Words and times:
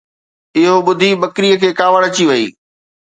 اهو 0.57 0.75
ٻڌي 0.85 1.09
ٻڪريءَ 1.21 1.59
کي 1.61 1.69
ڪاوڙ 1.79 2.01
اچي 2.07 2.23
وئي 2.29 2.45